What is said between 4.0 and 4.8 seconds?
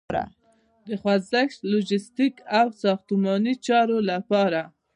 لپاره